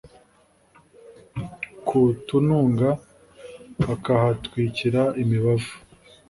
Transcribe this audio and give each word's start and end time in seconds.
ku 1.87 1.99
tununga 2.25 2.89
bakahatwikira 3.85 5.01
imibavu, 5.21 5.73